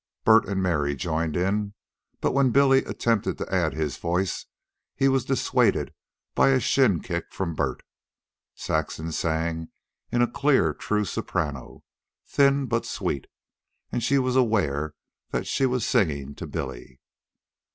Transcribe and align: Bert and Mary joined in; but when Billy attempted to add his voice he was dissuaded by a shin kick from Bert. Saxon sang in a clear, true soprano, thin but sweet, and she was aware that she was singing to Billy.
Bert 0.23 0.47
and 0.49 0.63
Mary 0.63 0.95
joined 0.95 1.37
in; 1.37 1.75
but 2.21 2.31
when 2.31 2.49
Billy 2.49 2.79
attempted 2.85 3.37
to 3.37 3.53
add 3.53 3.75
his 3.75 3.97
voice 3.97 4.47
he 4.95 5.07
was 5.07 5.25
dissuaded 5.25 5.93
by 6.33 6.49
a 6.49 6.59
shin 6.59 7.01
kick 7.01 7.25
from 7.29 7.53
Bert. 7.53 7.83
Saxon 8.55 9.11
sang 9.11 9.67
in 10.11 10.23
a 10.23 10.27
clear, 10.27 10.73
true 10.73 11.05
soprano, 11.05 11.83
thin 12.25 12.65
but 12.65 12.83
sweet, 12.83 13.27
and 13.91 14.01
she 14.01 14.17
was 14.17 14.35
aware 14.35 14.95
that 15.29 15.45
she 15.45 15.67
was 15.67 15.85
singing 15.85 16.33
to 16.33 16.47
Billy. 16.47 16.99